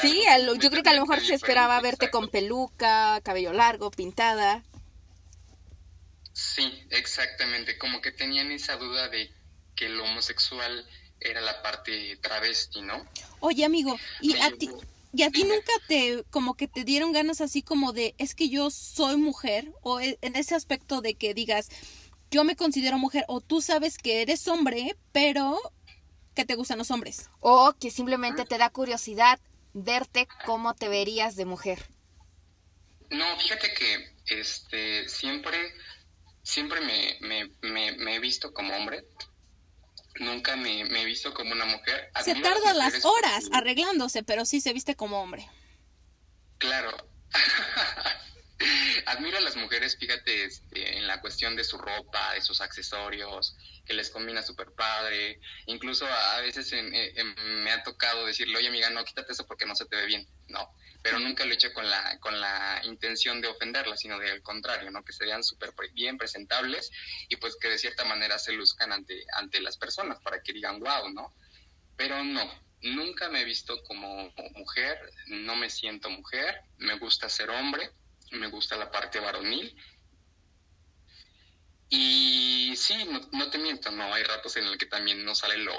[0.00, 0.24] Sí,
[0.60, 4.62] yo creo que a lo mejor se esperaba verte con peluca, cabello largo, pintada.
[6.38, 9.28] Sí, exactamente, como que tenían esa duda de
[9.74, 13.04] que lo homosexual era la parte travesti, ¿no?
[13.40, 14.70] Oye, amigo, ¿y a ti
[15.12, 18.50] y a ti nunca te como que te dieron ganas así como de es que
[18.50, 21.70] yo soy mujer o e, en ese aspecto de que digas
[22.30, 25.58] yo me considero mujer o tú sabes que eres hombre, pero
[26.36, 27.30] que te gustan los hombres?
[27.40, 29.40] O que simplemente te da curiosidad
[29.72, 31.84] verte cómo te verías de mujer.
[33.10, 35.58] No, fíjate que este siempre
[36.48, 37.18] siempre me,
[37.60, 39.04] me, me, he visto como hombre,
[40.18, 42.10] nunca me, he visto como una mujer.
[42.24, 45.46] se tarda las horas arreglándose, pero sí se viste como hombre.
[46.56, 46.90] Claro.
[49.06, 53.56] Admiro a las mujeres, fíjate, este, en la cuestión de su ropa, de sus accesorios,
[53.86, 55.40] que les combina súper padre.
[55.66, 59.86] Incluso a veces me ha tocado decirle, oye amiga, no, quítate eso porque no se
[59.86, 60.26] te ve bien.
[60.48, 64.42] No, pero nunca lo he hecho con la, con la intención de ofenderla, sino del
[64.42, 65.04] contrario, ¿no?
[65.04, 66.90] Que se vean súper bien presentables
[67.28, 70.80] y pues que de cierta manera se luzcan ante, ante las personas para que digan,
[70.80, 71.34] wow, ¿no?
[71.96, 72.42] Pero no,
[72.82, 77.90] nunca me he visto como mujer, no me siento mujer, me gusta ser hombre,
[78.32, 79.76] me gusta la parte varonil.
[81.90, 85.56] Y sí, no, no te miento, no, hay ratos en el que también no sale
[85.58, 85.74] lo,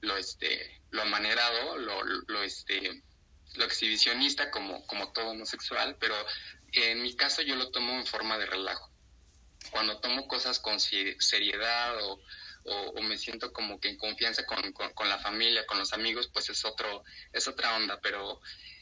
[0.00, 3.02] lo, este, lo amanerado, lo, lo, este,
[3.54, 6.14] lo exhibicionista como, como todo homosexual, pero
[6.72, 8.90] en mi caso yo lo tomo en forma de relajo.
[9.70, 12.22] Cuando tomo cosas con seriedad o,
[12.64, 16.48] o, me siento como que en confianza con, con, la familia, con los amigos, pues
[16.50, 18.40] es otro es otra onda, pero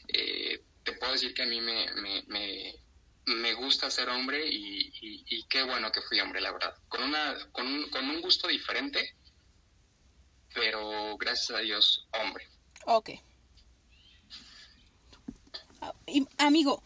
[0.09, 2.75] eh, te puedo decir que a mí me, me, me,
[3.53, 6.73] gusta ser hombre y, y, qué bueno que fui hombre, la verdad.
[6.87, 9.15] Con, una, con, un, con un gusto diferente,
[10.53, 12.47] pero gracias a Dios, hombre.
[12.85, 13.09] Ok
[16.37, 16.83] amigo,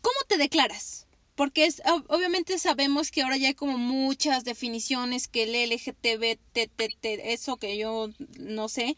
[0.00, 1.06] ¿cómo te declaras?
[1.34, 6.38] Porque es, ob- obviamente sabemos que ahora ya hay como muchas definiciones que el LGTB,
[6.52, 8.96] te- te- te- eso que yo no sé.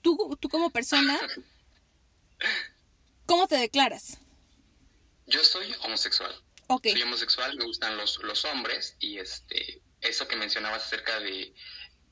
[0.00, 1.18] Tú, tú como persona,
[3.26, 4.18] ¿cómo te declaras?
[5.26, 6.34] Yo soy homosexual.
[6.68, 11.54] Ok, Soy homosexual, me gustan los, los hombres y este eso que mencionabas acerca de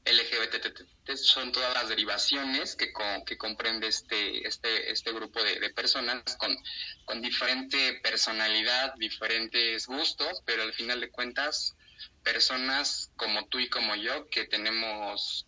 [0.05, 5.71] LGBT son todas las derivaciones que, co- que comprende este, este, este grupo de, de
[5.71, 6.57] personas con,
[7.05, 11.75] con diferente personalidad, diferentes gustos, pero al final de cuentas,
[12.23, 15.47] personas como tú y como yo que tenemos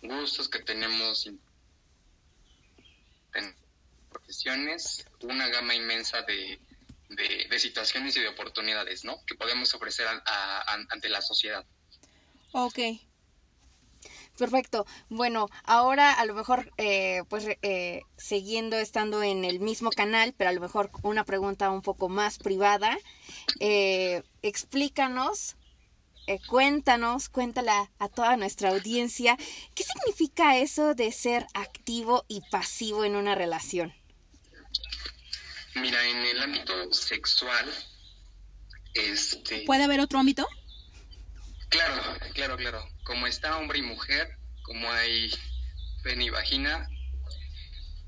[0.00, 1.28] gustos, que tenemos
[4.10, 6.60] profesiones, una gama inmensa de,
[7.10, 9.22] de, situaciones y de oportunidades, ¿no?
[9.26, 11.64] Que podemos ofrecer a- a- an- ante la sociedad.
[12.52, 12.78] ok.
[14.38, 14.86] Perfecto.
[15.10, 20.48] Bueno, ahora a lo mejor, eh, pues eh, siguiendo estando en el mismo canal, pero
[20.48, 22.96] a lo mejor una pregunta un poco más privada.
[23.58, 25.56] eh, explícanos,
[26.26, 29.36] eh, cuéntanos, cuéntala a toda nuestra audiencia,
[29.74, 33.92] ¿qué significa eso de ser activo y pasivo en una relación?
[35.74, 37.66] Mira, en el ámbito sexual,
[38.94, 40.48] este, ¿Puede haber otro ámbito?
[41.68, 45.30] claro, claro, claro, como está hombre y mujer, como hay
[46.02, 46.88] pene y vagina,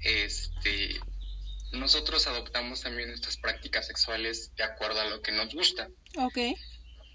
[0.01, 1.01] este,
[1.71, 5.89] nosotros adoptamos también nuestras prácticas sexuales de acuerdo a lo que nos gusta.
[6.17, 6.39] Ok,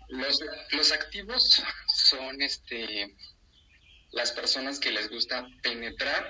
[0.08, 0.40] Los,
[0.72, 3.14] los activos son este
[4.12, 6.30] las personas que les gusta penetrar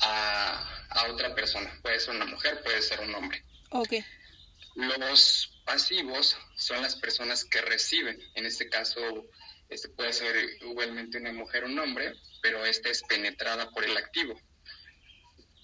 [0.00, 1.78] a, a otra persona.
[1.82, 3.44] Puede ser una mujer, puede ser un hombre.
[3.70, 3.94] ok,
[4.74, 8.20] Los pasivos son las personas que reciben.
[8.34, 9.00] En este caso,
[9.68, 13.96] este puede ser igualmente una mujer o un hombre, pero esta es penetrada por el
[13.96, 14.40] activo.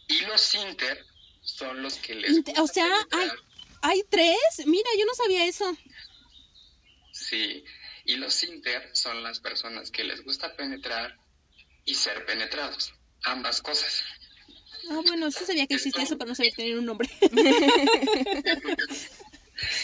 [0.08, 1.04] Y los inter
[1.42, 3.30] son los que les Inter- o sea, hay,
[3.82, 4.36] hay tres.
[4.66, 5.76] Mira, yo no sabía eso.
[7.12, 7.64] Sí,
[8.04, 11.18] y los inter son las personas que les gusta penetrar
[11.84, 12.92] y ser penetrados.
[13.24, 14.04] Ambas cosas.
[14.90, 17.08] Ah, bueno, sí sabía que existía eso, pero no sabía que tenía un nombre.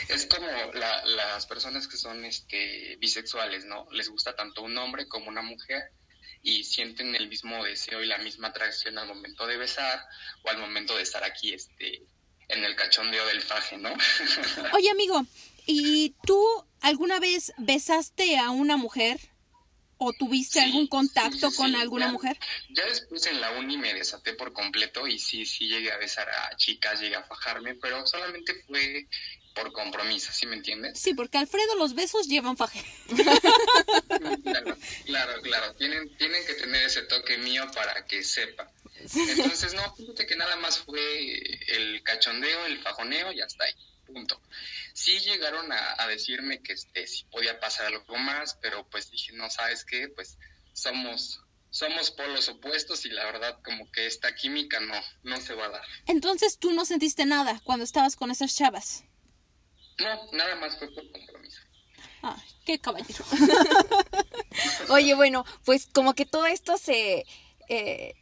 [0.08, 3.88] Es como la- las personas que son este, bisexuales, ¿no?
[3.92, 5.82] Les gusta tanto un hombre como una mujer
[6.42, 10.04] y sienten el mismo deseo y la misma atracción al momento de besar
[10.42, 12.02] o al momento de estar aquí este,
[12.48, 13.90] en el cachondeo del faje, ¿no?
[14.74, 15.24] Oye, amigo,
[15.66, 16.44] ¿y tú
[16.82, 19.20] alguna vez besaste a una mujer?
[20.04, 22.38] ¿O tuviste Sí, algún contacto sí, con alguna ya- mujer?
[22.70, 26.28] Ya después en la uni me desaté por completo y sí, sí llegué a besar
[26.28, 29.06] a chicas, llegué a fajarme, pero solamente fue
[29.54, 30.98] por compromiso, ¿sí me entiendes?
[30.98, 32.82] Sí, porque Alfredo los besos llevan faje.
[34.42, 35.74] Claro, claro, claro.
[35.74, 38.70] Tienen, tienen que tener ese toque mío para que sepa.
[39.28, 41.36] Entonces, no, fíjate que nada más fue
[41.68, 43.72] el cachondeo, el fajoneo y hasta ahí.
[44.06, 44.40] Punto.
[45.02, 49.32] Sí llegaron a, a decirme que este sí podía pasar algo más, pero pues dije,
[49.32, 50.08] no, ¿sabes qué?
[50.08, 50.38] Pues
[50.74, 55.66] somos somos polos opuestos y la verdad como que esta química no no se va
[55.66, 55.82] a dar.
[56.06, 59.04] Entonces tú no sentiste nada cuando estabas con esas chavas.
[59.98, 61.60] No, nada más fue por compromiso.
[62.22, 63.24] Ay, qué caballero.
[64.90, 67.24] Oye, bueno, pues como que todo esto se...
[67.68, 68.14] eh,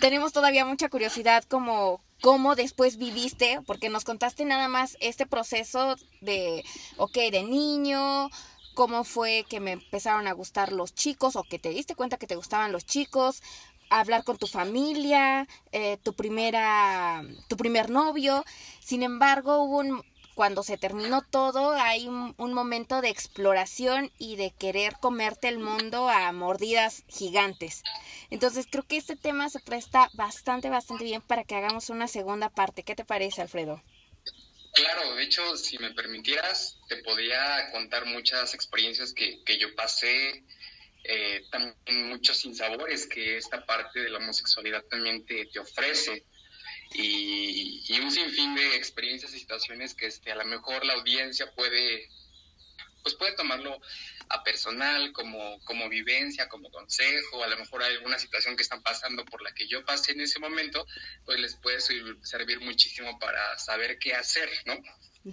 [0.00, 5.96] tenemos todavía mucha curiosidad como cómo después viviste, porque nos contaste nada más este proceso
[6.20, 6.64] de,
[6.96, 8.30] ok, de niño,
[8.74, 12.26] cómo fue que me empezaron a gustar los chicos o que te diste cuenta que
[12.26, 13.42] te gustaban los chicos,
[13.90, 18.44] hablar con tu familia, eh, tu primera, tu primer novio.
[18.80, 20.04] Sin embargo, hubo un,
[20.38, 26.08] cuando se terminó todo, hay un, momento de exploración y de querer comerte el mundo
[26.08, 27.82] a mordidas gigantes.
[28.30, 32.50] Entonces creo que este tema se presta bastante, bastante bien para que hagamos una segunda
[32.50, 32.84] parte.
[32.84, 33.82] ¿Qué te parece, Alfredo?
[34.74, 40.44] Claro, de hecho, si me permitieras, te podría contar muchas experiencias que, que yo pasé,
[41.02, 46.24] eh, también muchos sinsabores que esta parte de la homosexualidad también te, te ofrece
[46.94, 51.52] y, y un sinfín de experiencias y situaciones que este, a lo mejor la audiencia
[51.54, 52.08] puede,
[53.02, 53.80] pues puede tomarlo
[54.30, 58.82] a personal, como, como vivencia, como consejo, a lo mejor hay alguna situación que están
[58.82, 60.86] pasando por la que yo pasé en ese momento,
[61.24, 64.74] pues les puede ser- servir muchísimo para saber qué hacer, ¿no?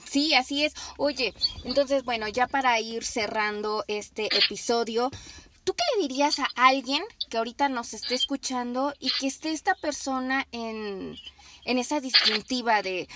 [0.10, 0.74] Sí, así es.
[0.98, 5.12] Oye, entonces, bueno, ya para ir cerrando este episodio,
[5.64, 9.76] ¿tú qué le dirías a alguien que ahorita nos esté escuchando y que esté esta
[9.76, 11.18] persona en,
[11.66, 13.08] en esa distintiva de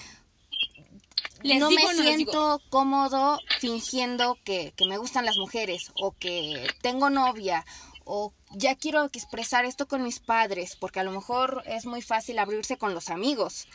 [1.41, 6.11] ¿Les no digo me no siento cómodo fingiendo que, que me gustan las mujeres o
[6.11, 7.65] que tengo novia
[8.03, 12.39] o ya quiero expresar esto con mis padres porque a lo mejor es muy fácil
[12.39, 13.67] abrirse con los amigos,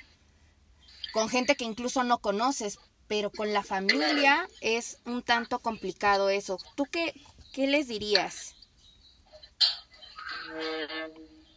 [1.13, 6.59] con gente que incluso no conoces, pero con la familia es un tanto complicado eso.
[6.75, 7.15] ¿Tú qué,
[7.53, 8.57] qué les dirías?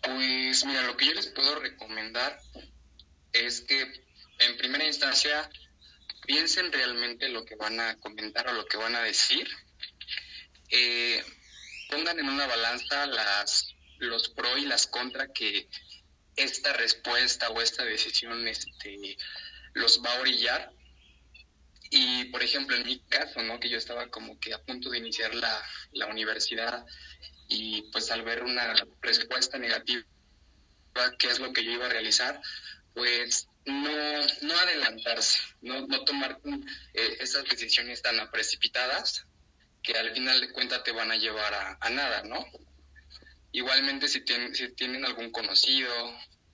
[0.04, 2.40] Pues mira, lo que yo les puedo recomendar
[3.46, 3.82] es que
[4.40, 5.50] en primera instancia
[6.26, 9.48] piensen realmente lo que van a comentar o lo que van a decir.
[10.70, 11.24] Eh,
[11.90, 15.70] pongan en una balanza las, los pro y las contra que
[16.36, 19.18] esta respuesta o esta decisión este,
[19.74, 20.72] los va a orillar.
[21.90, 23.60] Y, por ejemplo, en mi caso, ¿no?
[23.60, 26.86] Que yo estaba como que a punto de iniciar la, la universidad
[27.48, 30.04] y pues al ver una respuesta negativa,
[31.18, 32.42] ¿qué es lo que yo iba a realizar?
[32.98, 33.92] Pues no,
[34.42, 36.40] no adelantarse, no, no tomar
[36.96, 39.28] eh, esas decisiones tan precipitadas
[39.84, 42.44] que al final de cuentas te van a llevar a, a nada, ¿no?
[43.52, 45.94] Igualmente si tienen, si tienen algún conocido,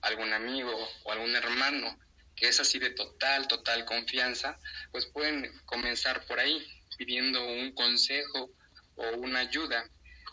[0.02, 0.70] algún amigo
[1.04, 1.98] o algún hermano
[2.36, 4.58] que es así de total, total confianza,
[4.92, 6.62] pues pueden comenzar por ahí
[6.98, 8.50] pidiendo un consejo
[8.96, 9.88] o una ayuda.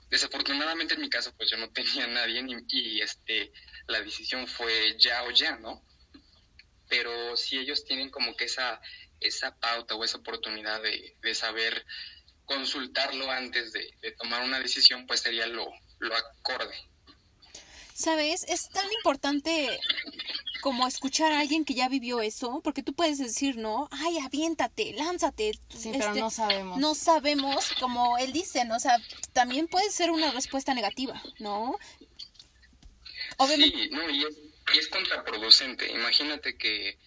[0.09, 3.53] Desafortunadamente en mi caso pues yo no tenía nadie y, este
[3.87, 5.81] la decisión fue ya o ya, ¿no?
[6.91, 8.79] Pero si ellos tienen como que esa
[9.21, 11.85] esa pauta o esa oportunidad de, de saber
[12.45, 16.75] consultarlo antes de, de, tomar una decisión, pues sería lo, lo acorde.
[17.93, 18.43] ¿Sabes?
[18.49, 19.79] Es tan importante
[20.61, 23.87] como escuchar a alguien que ya vivió eso, porque tú puedes decir, ¿no?
[23.91, 25.51] Ay, aviéntate, lánzate.
[25.69, 26.79] Sí, pero no sabemos.
[26.79, 28.75] No sabemos, como él dice, ¿no?
[28.75, 28.97] O sea,
[29.33, 31.75] también puede ser una respuesta negativa, ¿no?
[33.37, 33.77] Obviamente.
[33.77, 35.91] Sí, no, y es, y es contraproducente.
[35.91, 36.97] Imagínate que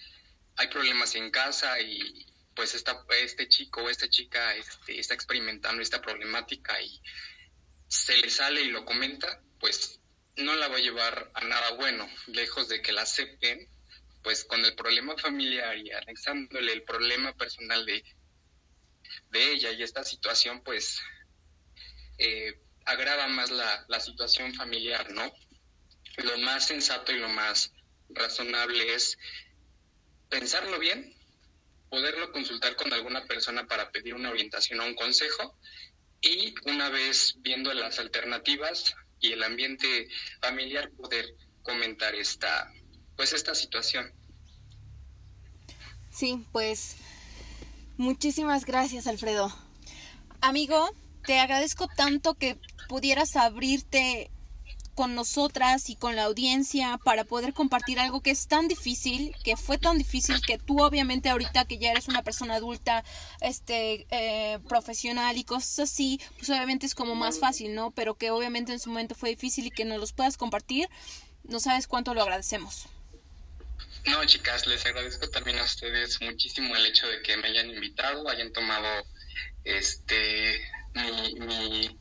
[0.57, 5.83] hay problemas en casa y pues esta, este chico o esta chica este, está experimentando
[5.83, 7.01] esta problemática y
[7.89, 10.01] se le sale y lo comenta, pues
[10.37, 13.69] no la va a llevar a nada bueno, lejos de que la acepten,
[14.23, 18.05] pues con el problema familiar y anexándole el problema personal de,
[19.31, 21.01] de ella y esta situación, pues
[22.19, 25.33] eh, agrava más la, la situación familiar, ¿no?
[26.19, 27.73] Lo más sensato y lo más
[28.09, 29.19] razonable es
[30.29, 31.15] pensarlo bien,
[31.91, 35.59] poderlo consultar con alguna persona para pedir una orientación o un consejo
[36.21, 40.09] y una vez viendo las alternativas, y el ambiente
[40.41, 42.71] familiar poder comentar esta
[43.17, 44.13] pues esta situación.
[46.11, 46.97] Sí, pues
[47.97, 49.57] muchísimas gracias, Alfredo.
[50.41, 50.91] Amigo,
[51.25, 54.31] te agradezco tanto que pudieras abrirte
[54.95, 59.57] con nosotras y con la audiencia para poder compartir algo que es tan difícil, que
[59.57, 63.05] fue tan difícil que tú obviamente ahorita que ya eres una persona adulta,
[63.41, 67.91] este, eh, profesional y cosas así, pues obviamente es como más fácil, ¿no?
[67.91, 70.89] Pero que obviamente en su momento fue difícil y que nos los puedas compartir,
[71.45, 72.87] no sabes cuánto lo agradecemos.
[74.07, 78.29] No, chicas, les agradezco también a ustedes muchísimo el hecho de que me hayan invitado,
[78.29, 78.87] hayan tomado
[79.65, 80.61] este
[80.95, 81.99] mi, mi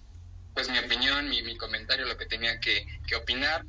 [0.54, 3.66] pues mi opinión, mi, mi comentario, lo que tenía que, que opinar,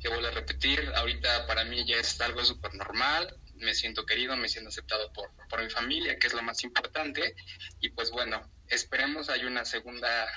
[0.00, 4.36] que vuelvo a repetir, ahorita para mí ya es algo súper normal, me siento querido,
[4.36, 7.34] me siento aceptado por, por mi familia, que es lo más importante,
[7.80, 10.28] y pues bueno, esperemos hay una segunda,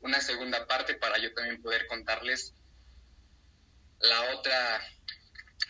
[0.00, 2.54] una segunda parte para yo también poder contarles
[4.00, 4.80] la otra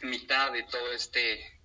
[0.02, 1.57] mitad de todo este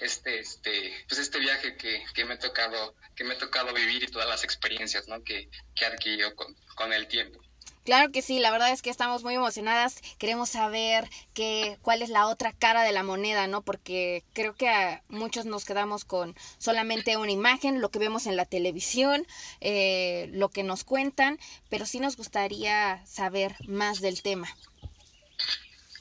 [0.00, 4.02] este este pues este viaje que, que me ha tocado que me ha tocado vivir
[4.02, 5.22] y todas las experiencias ¿no?
[5.22, 7.40] que, que adquirió con, con el tiempo.
[7.84, 12.10] Claro que sí, la verdad es que estamos muy emocionadas, queremos saber qué, cuál es
[12.10, 13.62] la otra cara de la moneda, ¿no?
[13.62, 18.36] Porque creo que a muchos nos quedamos con solamente una imagen, lo que vemos en
[18.36, 19.26] la televisión,
[19.60, 24.48] eh, lo que nos cuentan, pero sí nos gustaría saber más del tema.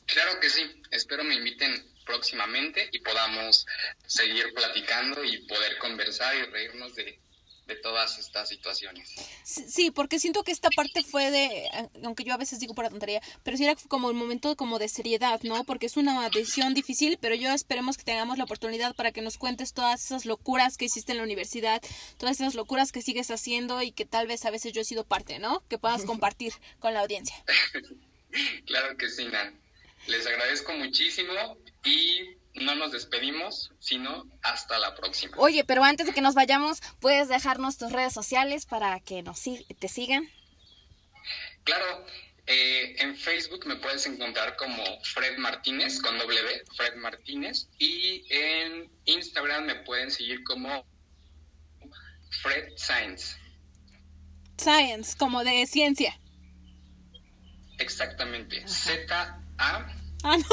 [0.06, 3.66] Claro que sí, espero me inviten próximamente y podamos
[4.06, 7.20] seguir platicando y poder conversar y reírnos de,
[7.68, 9.14] de todas estas situaciones.
[9.44, 11.70] Sí, porque siento que esta parte fue de,
[12.04, 14.80] aunque yo a veces digo por la tontería, pero sí era como un momento como
[14.80, 15.64] de seriedad, ¿no?
[15.64, 19.38] Porque es una decisión difícil, pero yo esperemos que tengamos la oportunidad para que nos
[19.38, 21.82] cuentes todas esas locuras que hiciste en la universidad,
[22.18, 25.06] todas esas locuras que sigues haciendo y que tal vez a veces yo he sido
[25.06, 25.64] parte, ¿no?
[25.68, 27.36] Que puedas compartir con la audiencia.
[28.66, 29.60] claro que sí, Nan.
[30.08, 31.32] Les agradezco muchísimo
[31.84, 35.36] y no nos despedimos, sino hasta la próxima.
[35.38, 39.42] Oye, pero antes de que nos vayamos, ¿puedes dejarnos tus redes sociales para que nos
[39.42, 40.30] te sigan?
[41.64, 42.06] Claro,
[42.48, 48.92] eh, en Facebook me puedes encontrar como Fred Martínez, con W, Fred Martínez, y en
[49.06, 50.86] Instagram me pueden seguir como
[52.42, 53.38] Fred Science.
[54.58, 56.20] Science, como de ciencia.
[57.78, 60.01] Exactamente, Z-A.
[60.24, 60.46] Ah, no.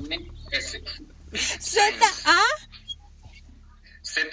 [0.52, 0.82] S.
[1.32, 2.42] Z A
[4.02, 4.28] Z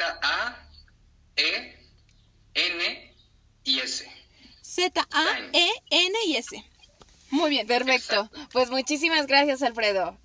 [1.38, 3.15] Z-A-E-N
[3.63, 4.09] y S.
[4.61, 6.63] Z-A-E-N y S.
[7.30, 7.67] Muy bien.
[7.67, 8.30] Perfecto.
[8.51, 10.17] Pues muchísimas gracias, Alfredo.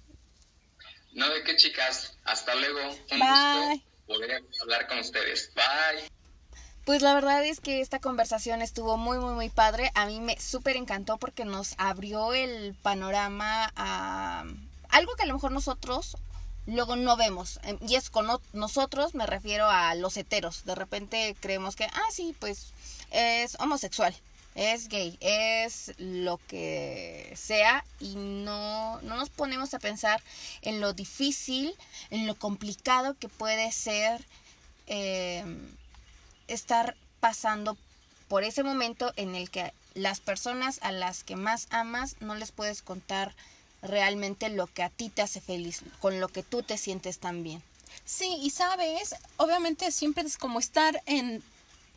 [1.12, 2.16] No de qué, chicas.
[2.24, 2.90] Hasta luego.
[3.10, 3.68] Un Bye.
[3.76, 5.52] gusto poder hablar con ustedes.
[5.54, 6.08] Bye.
[6.84, 9.92] Pues la verdad es que esta conversación estuvo muy, muy, muy padre.
[9.94, 14.44] A mí me súper encantó porque nos abrió el panorama a
[14.88, 16.16] algo que a lo mejor nosotros
[16.66, 17.60] luego no vemos.
[17.64, 20.64] Em, Y es con nosotros, me refiero a los heteros.
[20.64, 22.72] De repente creemos que, ah, sí, pues
[23.12, 24.14] es homosexual,
[24.56, 27.84] es gay, es lo que sea.
[28.00, 30.20] Y no, no nos ponemos a pensar
[30.62, 31.74] en lo difícil,
[32.10, 34.24] en lo complicado que puede ser.
[34.88, 35.76] em,
[36.54, 37.76] estar pasando
[38.28, 42.52] por ese momento en el que las personas a las que más amas no les
[42.52, 43.34] puedes contar
[43.82, 47.42] realmente lo que a ti te hace feliz, con lo que tú te sientes tan
[47.42, 47.62] bien.
[48.04, 51.42] Sí, y sabes, obviamente siempre es como estar en,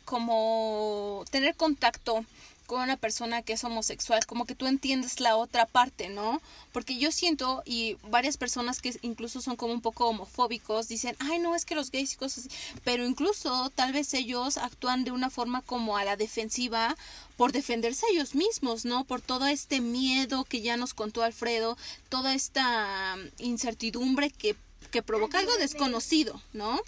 [0.04, 2.24] como tener contacto
[2.66, 6.40] con una persona que es homosexual, como que tú entiendes la otra parte, ¿no?
[6.72, 11.38] Porque yo siento, y varias personas que incluso son como un poco homofóbicos, dicen, ay,
[11.38, 15.12] no, es que los gays y cosas así, pero incluso tal vez ellos actúan de
[15.12, 16.96] una forma como a la defensiva
[17.36, 19.04] por defenderse a ellos mismos, ¿no?
[19.04, 21.76] Por todo este miedo que ya nos contó Alfredo,
[22.08, 24.56] toda esta mm, incertidumbre que,
[24.90, 26.80] que provoca algo desconocido, ¿no?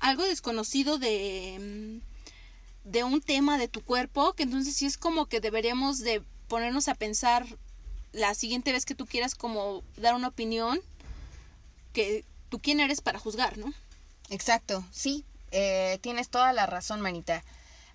[0.00, 2.13] Algo desconocido de, mm,
[2.84, 6.88] de un tema de tu cuerpo, que entonces sí es como que deberíamos de ponernos
[6.88, 7.46] a pensar
[8.12, 10.80] la siguiente vez que tú quieras como dar una opinión,
[11.92, 13.72] que tú quién eres para juzgar, ¿no?
[14.30, 17.42] Exacto, sí, eh, tienes toda la razón, Manita.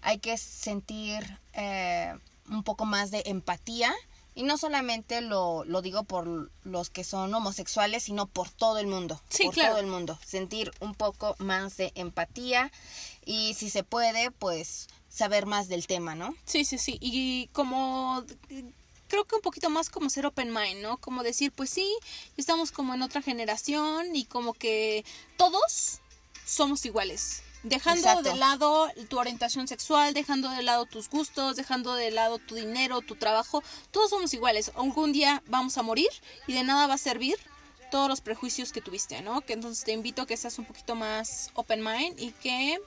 [0.01, 2.13] Hay que sentir eh,
[2.49, 3.93] un poco más de empatía
[4.39, 8.87] y no solamente lo, lo digo por los que son homosexuales, sino por todo el
[8.87, 9.21] mundo.
[9.27, 9.71] Sí, por claro.
[9.71, 10.17] todo el mundo.
[10.25, 12.71] Sentir un poco más de empatía
[13.25, 16.33] y si se puede, pues saber más del tema, ¿no?
[16.45, 16.97] Sí, sí, sí.
[17.01, 18.23] Y como
[19.09, 20.95] creo que un poquito más como ser open mind, ¿no?
[20.95, 21.93] Como decir, pues sí,
[22.37, 25.03] estamos como en otra generación y como que
[25.35, 25.99] todos
[26.45, 27.43] somos iguales.
[27.63, 28.29] Dejando Exacto.
[28.29, 33.01] de lado tu orientación sexual, dejando de lado tus gustos, dejando de lado tu dinero,
[33.01, 34.71] tu trabajo, todos somos iguales.
[34.75, 36.07] Algún día vamos a morir
[36.47, 37.37] y de nada va a servir
[37.91, 39.41] todos los prejuicios que tuviste, ¿no?
[39.41, 42.79] Que entonces te invito a que seas un poquito más open mind y que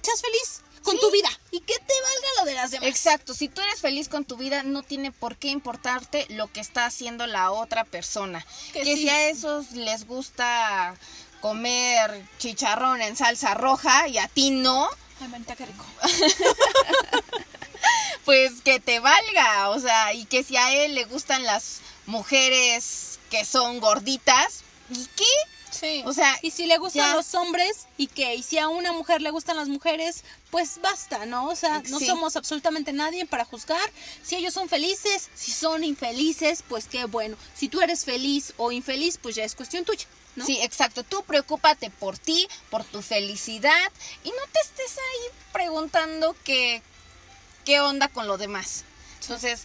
[0.00, 1.00] seas feliz con Sí.
[1.00, 2.88] tu vida y que te valga lo de las demás.
[2.88, 6.60] Exacto, si tú eres feliz con tu vida, no tiene por qué importarte lo que
[6.60, 8.46] está haciendo la otra persona.
[8.72, 9.02] Que Que, sí.
[9.02, 10.94] si a esos les gusta
[11.40, 14.88] comer chicharrón en salsa roja y a ti no,
[15.20, 15.84] Ay, manita, qué rico.
[18.24, 23.18] pues que te valga, o sea, y que si a él le gustan las mujeres
[23.30, 25.24] que son gorditas, ¿y qué?
[25.70, 26.02] Sí.
[26.06, 27.14] O sea, y si le gustan ya.
[27.14, 31.26] los hombres y que y si a una mujer le gustan las mujeres, pues basta,
[31.26, 31.46] ¿no?
[31.46, 32.06] O sea, no Sí.
[32.06, 33.90] somos absolutamente nadie para juzgar.
[34.22, 37.36] Si ellos son felices, si son infelices, pues qué bueno.
[37.54, 40.06] Si tú eres feliz o infeliz, pues ya es cuestión tuya,
[40.38, 40.46] ¿no?
[40.46, 41.02] Sí, exacto.
[41.02, 43.92] Tú preocúpate por ti, por tu felicidad
[44.24, 46.82] y no te estés ahí preguntando qué,
[47.64, 48.84] qué onda con lo demás.
[49.20, 49.64] Entonces,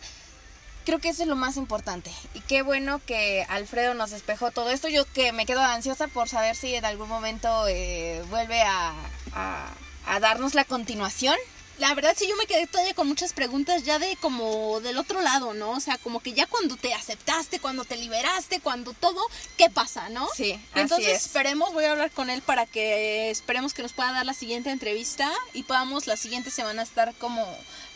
[0.86, 2.12] creo que eso es lo más importante.
[2.34, 4.88] Y qué bueno que Alfredo nos despejó todo esto.
[4.90, 8.94] Yo que me quedo ansiosa por saber si en algún momento eh, vuelve a,
[9.34, 9.74] a,
[10.06, 11.38] a darnos la continuación.
[11.84, 15.20] La verdad sí yo me quedé todavía con muchas preguntas ya de como del otro
[15.20, 15.72] lado, ¿no?
[15.72, 19.20] O sea, como que ya cuando te aceptaste, cuando te liberaste, cuando todo,
[19.58, 20.26] ¿qué pasa, no?
[20.34, 21.26] Sí, así Entonces es.
[21.26, 24.70] esperemos, voy a hablar con él para que esperemos que nos pueda dar la siguiente
[24.70, 27.46] entrevista y podamos la siguiente semana estar como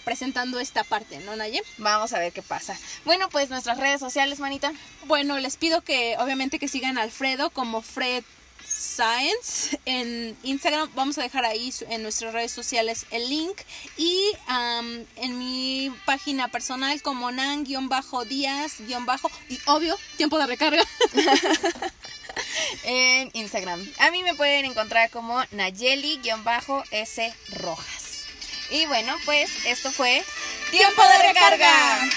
[0.04, 1.64] presentando esta parte, ¿no, Naye?
[1.78, 2.78] Vamos a ver qué pasa.
[3.06, 4.74] Bueno, pues nuestras redes sociales, manita.
[5.06, 8.26] Bueno, les pido que obviamente que sigan a Alfredo como Fred
[8.70, 10.90] Science en Instagram.
[10.96, 13.58] Vamos a dejar ahí en nuestras redes sociales el link.
[13.98, 14.32] Y
[15.16, 18.80] en mi página personal como nan-díaz-
[19.50, 20.84] y obvio, tiempo de recarga.
[22.84, 23.86] en Instagram.
[24.00, 28.04] A mí me pueden encontrar como Nayeli-S Rojas.
[28.70, 30.24] Y bueno, pues esto fue
[30.72, 32.10] ¡Tiempo de recarga!